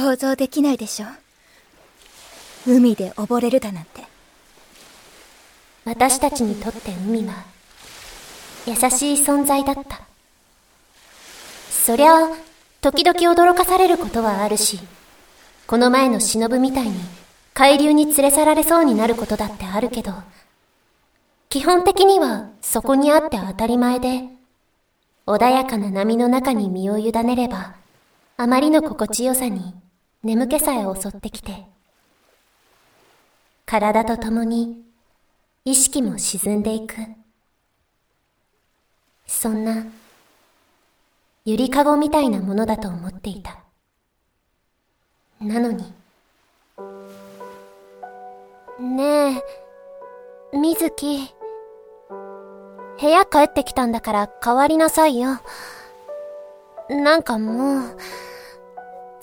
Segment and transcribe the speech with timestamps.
[0.00, 1.06] 想像できないでしょ。
[2.66, 4.04] 海で溺れるだなんて。
[5.84, 7.44] 私たちにとって海は
[8.66, 10.08] 優しい存在だった。
[11.88, 12.28] そりゃ
[12.82, 14.78] 時々驚かされることはあるし
[15.66, 16.94] この前の忍みたいに
[17.54, 20.12] 海流に連れ去られそうになることだってあるけど
[21.48, 24.24] 基本的にはそこにあって当たり前で
[25.26, 27.74] 穏やかな波の中に身を委ねれば
[28.36, 29.74] あまりの心地よさに
[30.24, 31.64] 眠気さえ襲ってきて、
[33.64, 34.82] 体と共に
[35.64, 36.96] 意識も沈んでいく。
[39.26, 39.86] そんな、
[41.44, 43.58] ゆりかごみたいなものだと思っていた。
[45.40, 45.92] なのに。
[48.80, 49.42] ねえ、
[50.52, 51.32] みずき。
[53.00, 55.40] 部屋帰ってきたんだから代わりなさいよ。
[56.90, 57.96] なんかもう、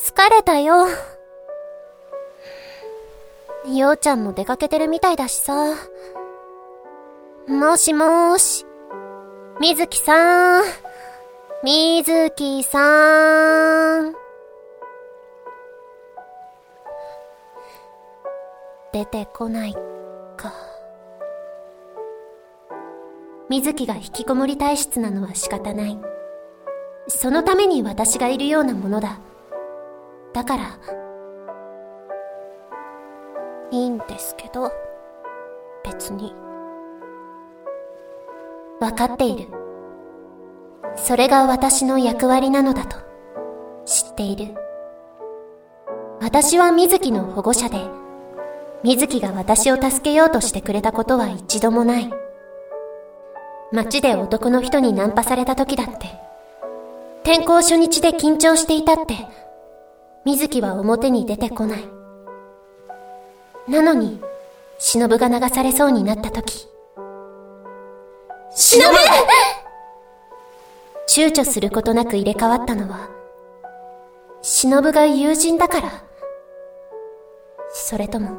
[0.05, 0.85] 疲れたよ。
[3.65, 5.73] ようちゃんも出かけてるみたいだしさ。
[7.47, 8.67] もしもーし。
[9.59, 10.63] みずきさーん。
[11.63, 14.15] みずきさーん。
[18.93, 19.73] 出てこない
[20.37, 20.53] か。
[23.49, 25.99] みずきが引きこもり体質なのは仕方ない。
[27.07, 29.19] そのために私がいるようなものだ。
[30.35, 30.63] だから、
[33.71, 34.69] いいんですけど、
[35.85, 36.35] 別に。
[38.81, 39.47] わかっている。
[40.97, 42.97] それが私の役割なのだと、
[43.85, 44.55] 知っている。
[46.19, 47.77] 私は水木の保護者で、
[48.83, 52.11] 水木が私を助けようとしてくれたことは一度もない。
[53.71, 56.07] 街で男の人にナンパされた時だって、
[57.23, 59.44] 転校初日で緊張していたって、
[60.25, 61.87] 水木は表に出てこない。
[63.67, 64.19] なのに、
[64.79, 66.67] 忍が流されそうになった時。
[68.55, 68.83] 忍
[71.07, 73.07] 躊躇することなく入れ替わったのは、
[74.41, 76.03] 忍が友人だから。
[77.71, 78.31] それとも、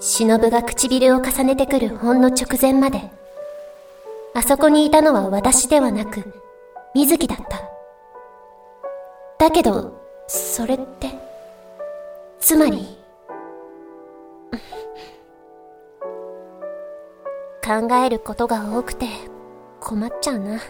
[0.00, 3.12] 忍が唇を重ねてくるほんの直前まで、
[4.34, 6.43] あそこにいたのは私ではなく、
[6.94, 7.60] 水木だった。
[9.38, 11.10] だけど、それって、
[12.38, 12.98] つまり、
[17.64, 19.06] 考えることが多くて
[19.80, 20.60] 困っちゃうな。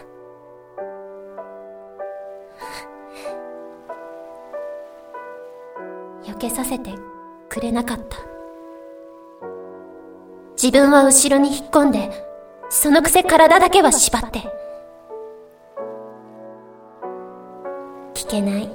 [6.23, 6.93] 避けさせて
[7.49, 8.17] くれなかった。
[10.53, 12.09] 自分は後ろに引っ込んで、
[12.69, 14.64] そのくせ体だけは縛って。
[18.35, 18.69] けない。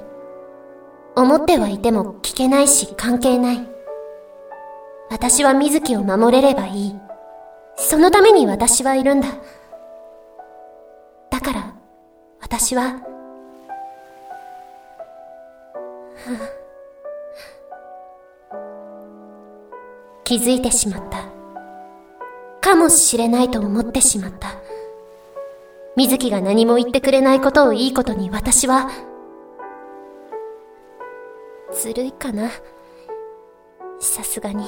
[1.15, 3.67] 思ってはいても聞けないし関係ない。
[5.09, 6.95] 私は水木を守れればいい。
[7.75, 9.27] そのために私はいるんだ。
[11.29, 11.73] だから、
[12.39, 12.95] 私は、
[20.23, 21.25] 気づいてしまった。
[22.61, 24.55] かもしれないと思ってしまった。
[25.97, 28.89] 水木が何も言ってくれないことをいいことに私は、
[31.73, 32.49] ずるいかな。
[33.99, 34.65] さすがに。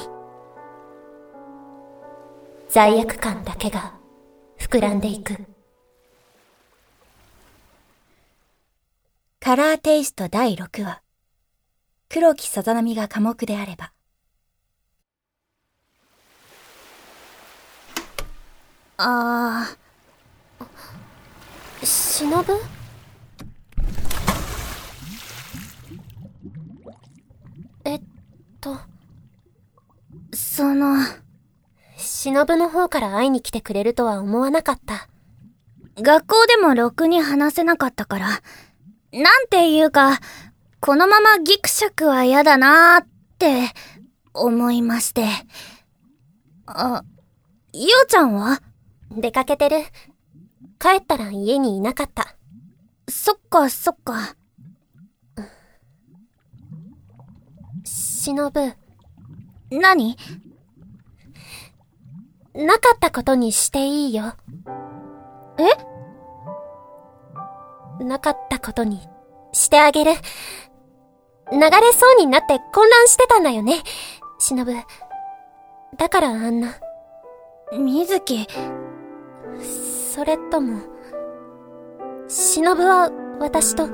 [2.69, 3.94] 罪悪感だけが
[4.58, 5.38] 膨らんでいく。
[9.40, 11.02] カラーテイスト第6話。
[12.09, 13.91] 黒木さざ波が寡黙であれば。
[18.97, 19.84] あー。
[21.85, 22.44] 忍
[27.85, 28.02] えっ
[28.61, 28.79] と、
[30.55, 30.97] その、
[31.97, 35.08] 忍の方から会いに来てくれるとは思わなかった。
[36.00, 38.28] 学校でもろくに話せなかったから、
[39.11, 40.20] なんていうか、
[40.79, 43.08] このままギクシャクは嫌だなーっ
[43.40, 43.73] て
[44.32, 45.26] 思いまして。
[46.67, 47.03] あ、
[47.73, 48.61] ようちゃんは？
[49.09, 49.78] 出かけてる。
[50.78, 52.35] 帰ったら家にいなかった。
[53.09, 54.35] そっかそっか。
[57.84, 58.73] しのぶ。
[59.79, 60.17] 何？
[62.53, 64.34] なかったことにしていいよ。
[67.99, 68.03] え？
[68.03, 69.08] なかったことに
[69.52, 70.11] してあげる。
[71.52, 73.81] 流れそうになって混乱してたんだよね、
[74.40, 74.73] しのぶ。
[75.97, 76.76] だからあんな。
[77.78, 78.47] みずき。
[80.14, 80.81] それとも、
[82.28, 83.87] 忍は私と、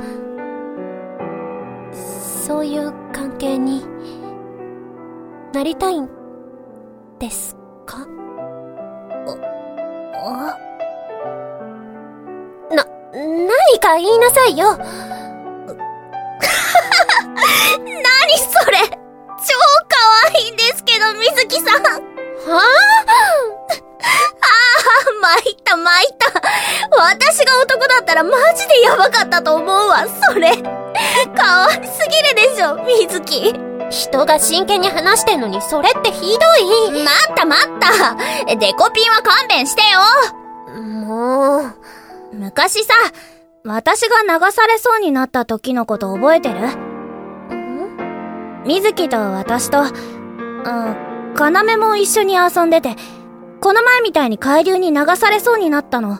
[1.93, 3.85] そういう関係に
[5.53, 6.07] なりたいん
[7.19, 7.55] です
[7.85, 7.97] か？
[10.21, 10.57] あ
[12.71, 14.85] な、何か言いなさいよ 何
[18.37, 18.93] それ超
[19.87, 19.97] 可
[20.35, 21.89] 愛いんですけど、水木さんあ？
[21.91, 21.99] は
[22.59, 22.61] あ、
[25.21, 26.25] 参った参った。
[26.97, 30.51] 私が男だったらマジでヤバかったと思うわ、それ。
[31.35, 32.75] 可愛すぎるでしょ、
[33.07, 33.68] 水木。
[33.89, 38.55] あ人が真剣に話してんのにそれってひどい待った待った。
[38.55, 39.99] デコピンは勘弁してよ。
[40.81, 41.73] もう、
[42.33, 42.93] 昔さ、
[43.65, 46.59] 私が流されそうになった時のこと覚えてる？
[47.55, 48.63] ん？
[48.65, 49.89] 水木と私と、うん、
[51.35, 52.95] 要も一緒に遊んでて、
[53.59, 56.19] この前みたいに海流に流されそうになったの。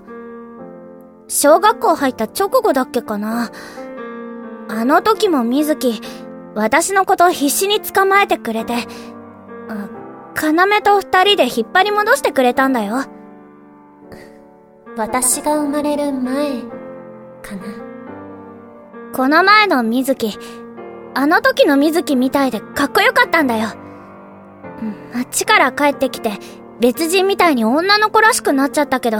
[1.27, 3.51] 小学校入った直後だっけかな。
[4.67, 6.01] あの時も水木、
[6.55, 8.73] 私のこと必死に捕まえてくれて、
[9.69, 9.99] うん
[10.41, 13.03] 要と二人で引っ張り戻してくれたんだよ。
[14.95, 16.61] 私が生まれる前、
[17.41, 17.61] かな。
[19.13, 20.37] この前の水木、
[21.13, 23.69] あの時の水木みたいでかっこよかったんだよ。
[24.81, 26.31] うん街から帰ってきて、
[26.79, 29.19] 別人みたいに女の子らしくなっちゃったけど、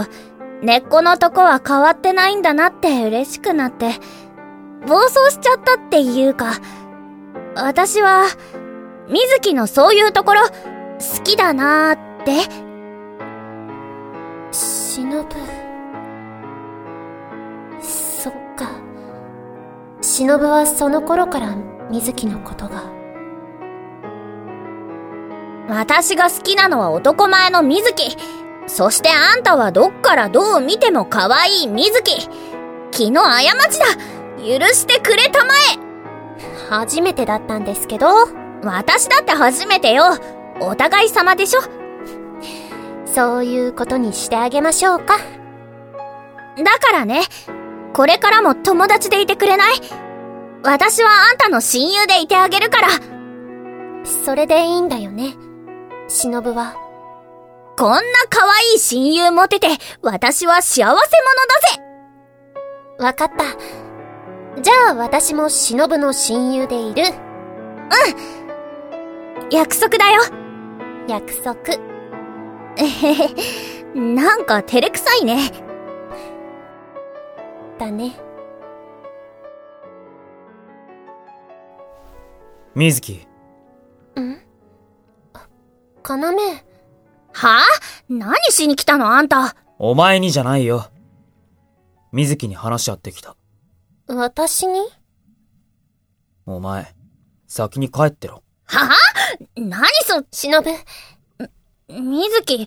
[0.62, 3.90] 根っこのとこは変わってないんだなって嬉しくなって、
[4.86, 6.52] 暴走しちゃったっていうか、
[7.62, 8.24] 私は、
[9.08, 12.70] 水木のそういうところ、好きだなーって、
[14.52, 15.26] 忍
[17.80, 18.70] そっか。
[20.00, 21.56] 忍はその頃から
[21.90, 22.84] 水木のことが。
[25.68, 28.16] 私が好きなのは男前の水木。
[28.66, 32.28] そしてあんたはどっからどう見ても可愛い水木。
[32.90, 33.86] 気の過ちだ。
[34.38, 35.52] 許してくれたま
[36.70, 38.40] 初めてだったんですけど、え。
[38.62, 40.04] 私だって初めてよ。
[40.60, 41.60] お互い様でしょ。
[43.06, 45.16] そういうことにしてあげましょうか。
[46.56, 47.22] だからね、
[47.92, 49.74] これからも友達でいてくれない
[50.62, 52.88] 私はあんたの親友でいてあげるから。
[54.24, 55.34] それでいいんだよね。
[56.06, 56.76] 忍は。
[57.76, 59.68] こんな可愛い親友持てて、
[60.02, 60.98] 私は幸せ者だ
[62.98, 63.04] ぜ。
[63.04, 63.89] わかった。
[64.62, 67.04] じゃあ私も忍の親友でいる。
[69.50, 70.22] 約束だよ。
[71.08, 71.56] 約束。
[72.76, 73.28] えへへ。
[73.94, 75.50] なんか照れくさいね。
[77.78, 78.16] だね。
[82.74, 83.26] 水木、
[84.16, 84.22] 要。
[87.32, 87.62] はあ？
[88.08, 89.56] 何しに来たのあんた。
[89.78, 90.86] お前にじゃないよ。
[92.12, 93.36] 水木に話し合ってきた。
[94.12, 94.80] 私に？
[96.44, 96.96] お前、
[97.46, 98.42] 先に帰ってろ。
[98.64, 98.90] はあ
[99.54, 100.60] 何そ、忍
[101.88, 102.66] 水木。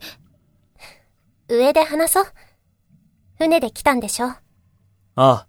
[1.49, 2.25] 上で話そう。
[3.37, 4.33] 船で来たんでしょ？
[5.15, 5.47] あ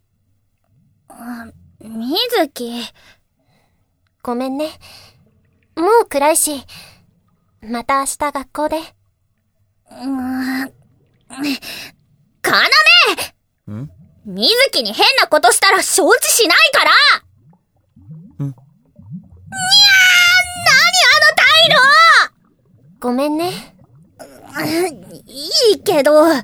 [1.80, 2.82] 水木。
[4.22, 4.70] ごめんね。
[5.76, 6.64] もう暗いし。
[7.62, 8.78] また明日学校で。
[8.78, 10.72] うーん。
[12.42, 12.58] かな
[13.68, 13.90] めあ、ん？
[14.26, 16.90] 水木に変なことしたら承知しないから。
[18.44, 18.48] ん。
[18.48, 18.54] にゃー
[20.66, 20.84] 何
[21.76, 22.32] あ
[23.00, 23.74] ごめんね。
[24.18, 26.42] の態度いいけど、なん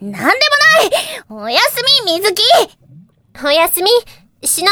[0.00, 0.34] でもない。
[1.28, 2.42] おやすみ、水木。
[3.44, 3.90] おやすみ、
[4.42, 4.66] 忍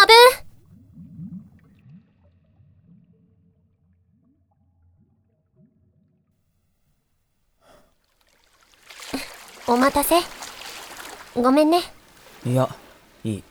[9.69, 10.40] お待たせ。
[11.37, 11.83] ごめんね。
[12.45, 12.69] いや、
[13.25, 13.45] いい。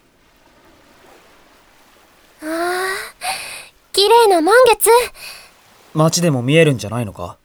[3.91, 4.89] 綺麗な満月。
[5.93, 7.37] 街でも見えるんじゃないのか？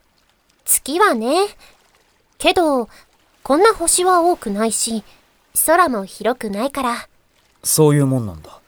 [0.64, 1.46] 月はね。
[2.38, 2.88] けど、
[3.42, 5.04] こんな星は多くないし、
[5.66, 7.08] 空も広くないから。
[7.62, 8.60] そういうもんなんだ。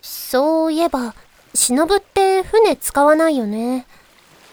[0.00, 1.14] そういえば、
[1.54, 3.86] 忍って船使わないよね。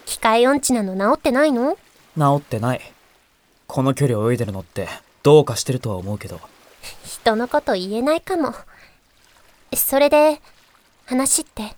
[0.06, 1.78] 機械音痴なの治ってないの？
[2.18, 2.94] 治ってない。
[3.70, 4.90] この距離泳いでるのって、
[5.22, 6.42] どうかしてるとは思うけど。
[7.06, 8.56] 人のこと言えないかも。
[9.76, 10.42] それで、
[11.06, 11.76] 話って。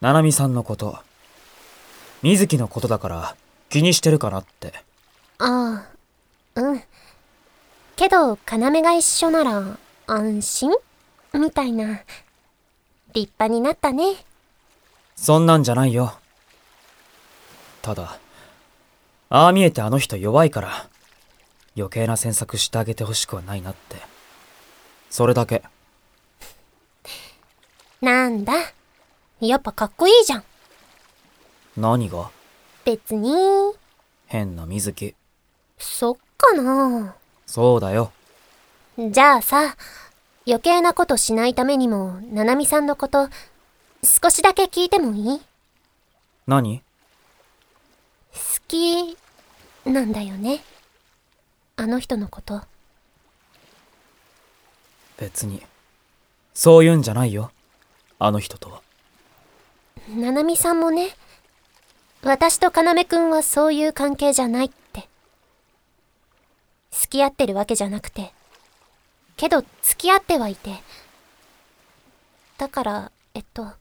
[0.00, 0.98] ななみさんのこと。
[2.22, 3.36] 水木のことだから、
[3.68, 4.72] 気にしてるかなって。
[5.38, 5.84] あ
[6.56, 6.82] あ、うん。
[7.94, 10.70] けど、要が一緒なら、安心？
[11.34, 12.00] みたいな。
[13.12, 14.24] 立派になったね。
[15.14, 16.14] そんなんじゃないよ。
[17.82, 18.18] ただ、
[19.28, 20.88] ああ見えてあの人弱いから、
[21.78, 23.96] 余計な詮索してあげてほしくはないなって。
[25.10, 25.62] それだけ。
[28.02, 28.52] なんだ？
[29.40, 30.44] やっぱかっこいいじゃん。
[31.76, 32.30] 何が？
[32.84, 33.32] 別に、
[34.26, 35.14] 変な水木。
[35.78, 37.14] そっかな。
[37.46, 38.12] そうだよ。
[38.98, 39.76] じゃあさ、
[40.46, 43.28] 余計なことしないためにも、ななみさんのこと、
[44.02, 45.38] 少しだけ聞いてもいい？
[45.38, 45.44] 好
[46.46, 46.82] 何
[48.66, 49.16] き、
[49.84, 50.64] なんだよね。
[51.80, 52.60] あの人のこと。
[55.16, 55.62] 別に。
[56.52, 57.52] そういうんじゃないよ。
[58.18, 58.82] あの人とは。
[60.08, 61.10] ななみさんもね、
[62.24, 65.08] 私とかなめくんはそういう関係じゃないって。
[66.90, 68.32] 付き合ってるわけじゃなくて、
[69.36, 70.82] けど付き合ってはいて。
[72.56, 73.76] だから、えっと、な、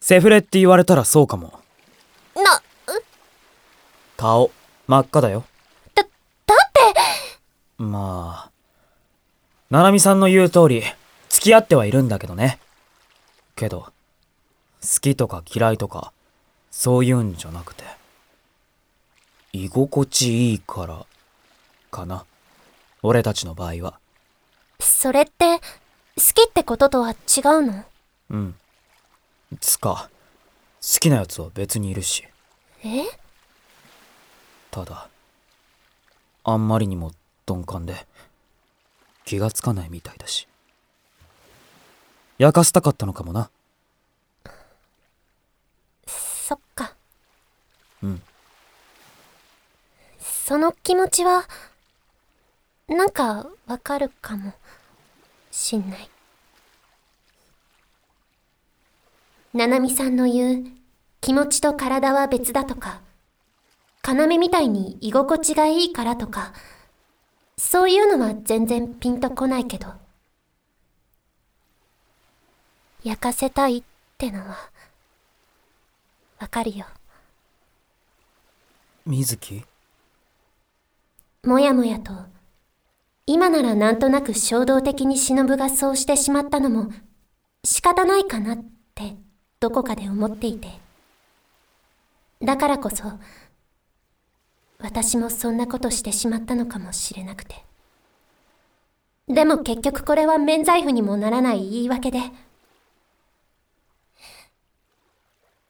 [0.00, 1.60] セフレって言われたらそうかも。
[2.36, 2.38] う？
[4.16, 4.52] 顔、
[4.86, 5.44] 真っ赤だよ。
[7.80, 8.50] まあ。
[9.70, 10.82] ななみさんの言う通り、
[11.30, 12.58] 付き合ってはいるんだけどね。
[13.56, 13.92] けど、
[14.82, 16.12] 好きとか嫌いとか、
[16.70, 17.84] そういうんじゃなくて、
[19.54, 21.06] 居心地いいから、
[21.90, 22.26] かな。
[23.02, 23.98] 俺たちの場合は。
[24.78, 25.62] それって、好
[26.34, 27.84] きってこととは違うの？
[28.28, 28.54] うん。
[29.58, 30.10] つか、
[30.82, 32.28] 好きなやつは別にいるし。
[32.84, 33.04] え？
[34.70, 35.08] ただ、
[36.44, 37.12] あんまりにも
[37.50, 38.06] 鈍感で、
[39.24, 40.46] 気がつかないみたいだし。
[42.38, 43.50] 焼かせたかったのかもな。
[46.06, 46.94] そっか。
[48.02, 48.22] うん。
[50.18, 51.44] その気持ちは、
[52.88, 54.52] なんかわかるかも
[55.50, 56.10] しんない。
[59.52, 60.64] ななみさんの言う
[61.20, 63.00] 気持ちと体は別だとか、
[64.06, 66.52] 要みたいに居心地がいいからとか、
[67.62, 69.88] そういうのは全然ピンとこないけど、
[73.04, 73.82] 焼かせたいっ
[74.16, 74.56] てのは、
[76.38, 76.86] わかるよ。
[79.04, 79.62] 水木
[81.44, 82.12] もやもやと、
[83.26, 86.90] 今ならなんとなく衝動的に忍がそうしてしまったのも
[87.62, 88.64] 仕方ないかなっ
[88.94, 89.16] て
[89.60, 90.68] どこかで思っていて。
[92.40, 93.04] だからこそ、
[94.82, 97.56] 私もそんなことしてしまったのかもしれなくて。
[99.28, 102.20] でも結局これは免罪符にもならない言い訳で。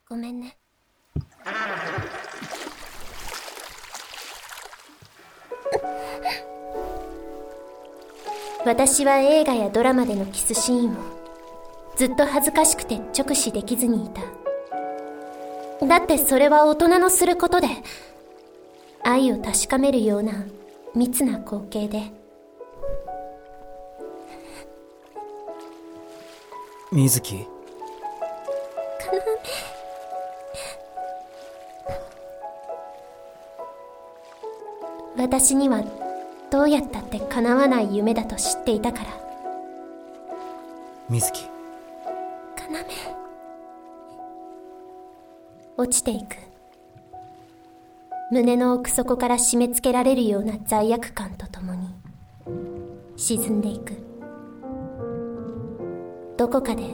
[0.09, 0.57] ごめんね。
[8.64, 10.97] 私は映画やドラマでのキスシーンを
[11.97, 14.23] ずっと恥ずかしくて直視できずにいた。
[15.87, 17.69] だってそれは大人のすることで
[19.04, 20.33] 愛を確かめるような
[20.95, 22.11] 密な光景で。
[26.92, 27.47] 水木
[35.16, 35.85] 私には
[36.50, 39.21] どうやったって叶わない夢だと知っていたから。
[41.09, 43.21] 水木要。
[45.76, 46.50] 落ちていく
[48.30, 51.88] 胸の奥底から締め付けられるような罪悪感とともに
[53.16, 53.92] 沈んでいく。
[56.37, 56.84] どこかで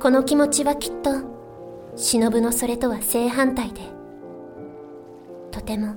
[0.00, 1.10] この気持ちはきっと
[1.96, 3.80] 忍のそれとは正反対で
[5.50, 5.94] とても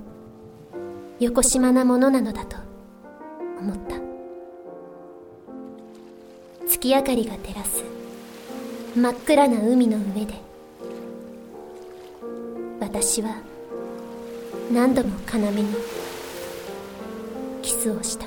[1.19, 2.57] よこしまなものなのだと
[3.59, 3.95] 思った。
[6.67, 7.83] 月明かりが照らす
[8.95, 10.33] 真っ暗な海の上で
[12.79, 13.50] 私は
[14.71, 15.65] 何度も要に
[17.61, 18.25] キスをした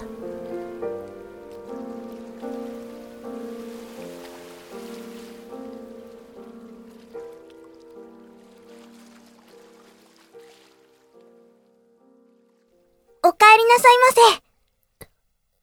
[13.27, 14.51] お帰りなさいま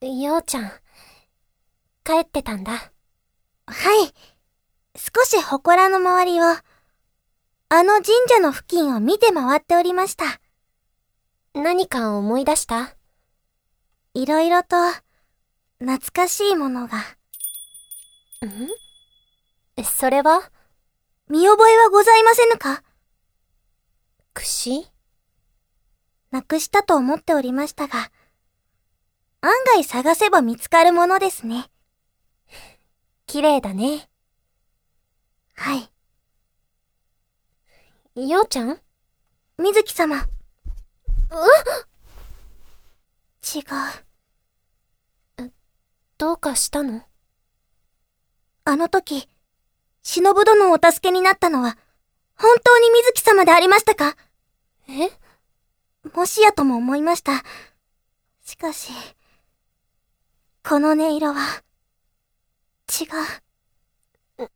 [0.01, 0.11] せ。
[0.21, 0.71] ようちゃん
[2.03, 4.13] 帰ってたんだはい。
[4.97, 6.63] 少し祠の周りを、あ
[7.83, 10.25] の神社の付近を見て回っておりました。
[11.53, 12.95] 何か思い出した？
[14.13, 14.77] いろいろと、
[15.79, 16.97] 懐かしいものが。
[16.97, 17.03] ん？
[19.83, 20.49] それは？
[21.27, 22.83] 見覚えはございませぬか？
[24.33, 24.87] 櫛？
[26.31, 28.11] なくしたと思っておりましたが、
[29.41, 31.65] 案外探せば見つかるものですね。
[33.27, 34.09] 綺麗だね
[35.55, 35.75] は
[38.15, 38.29] い。
[38.29, 38.79] ようちゃん？
[39.57, 40.27] 水木様。
[43.41, 43.63] 千違
[45.45, 45.51] う。
[46.17, 47.03] どうかしたの？
[48.65, 49.27] あの時、
[50.03, 51.77] 忍殿をお助けになったのは、
[52.35, 54.15] 本当に水木様でありましたか？
[54.89, 55.09] え？
[56.13, 57.43] もしやとも思いました。
[58.43, 58.91] しかし、
[60.63, 61.63] この音色は、
[62.89, 63.05] 違
[64.43, 64.49] う。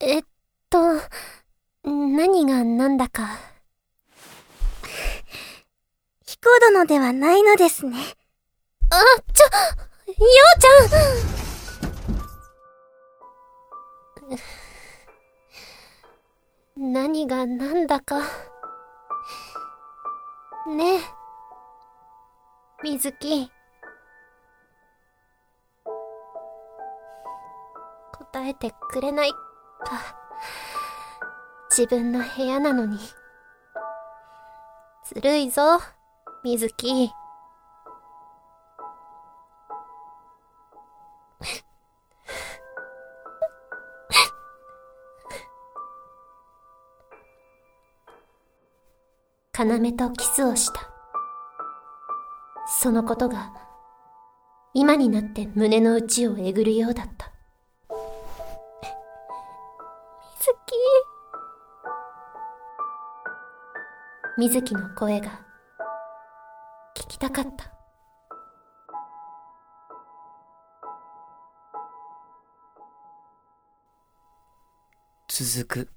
[0.00, 0.24] えっ
[0.68, 0.78] と、
[1.84, 3.49] 何が何だか。
[6.30, 7.96] 彦殿ではないのですね。
[8.88, 10.16] あ、ちょ、よ
[10.56, 18.20] うちゃん何が何だか。
[20.68, 21.00] ねえ。
[22.84, 23.50] 水木。
[28.12, 29.36] 答えてくれないか。
[31.70, 33.00] 自分の部屋なのに。
[35.12, 35.80] ずるいぞ、
[36.42, 37.10] 水木。
[49.58, 50.90] 要とキスをした。
[52.66, 53.52] そのことが、
[54.72, 57.30] 今になって胸の内をえぐるようだった。
[60.38, 60.74] 水木。
[64.38, 65.49] 水木の声が、
[67.20, 67.70] たかった。
[75.28, 75.88] 続く。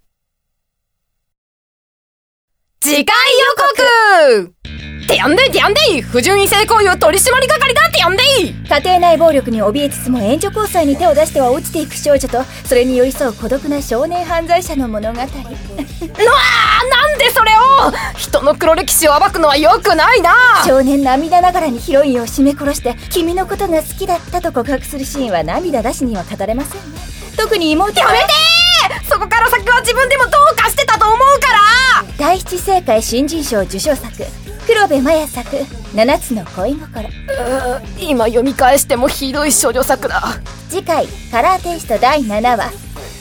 [2.82, 3.16] 次回
[4.36, 4.54] 予告！
[5.08, 8.24] てやんでてやんで不純異性行為を取締り係だってやんで
[8.70, 15.20] 家庭内暴力に怯えつつも援助交際に手を出しては落ちていく少女とそれに寄り添う孤独な少年犯罪者の物語。
[15.20, 17.53] うわーなんでそれ
[18.54, 20.32] の黒歴史を暴くのは良くないな。
[20.66, 27.00] 少年涙ながらにヒロインを絞め殺して君のことが好きだったと告白するシーンは涙なしには語れませんね。
[27.36, 28.26] 特に妹やめて
[29.10, 32.06] そこから先は自分でもどうかしてたと思うから。
[32.18, 34.12] 第七世界新人賞受賞作
[34.68, 35.58] 黒部麻也作
[35.96, 37.10] 七つの恋心。
[38.00, 40.22] 今読み返してもひどい少女作だ。
[40.70, 42.72] 次回カラーテイスト第7話。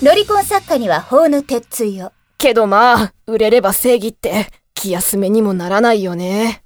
[0.02, 2.12] ロリコン作家には法の鉄槌を。
[2.36, 4.48] けどまあ売れれば正義って
[4.82, 6.61] 気休めにもならないよね。